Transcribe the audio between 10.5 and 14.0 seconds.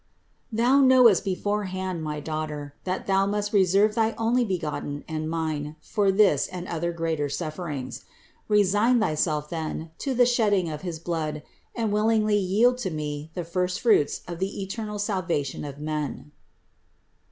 of his blood and willingly yield to Me the first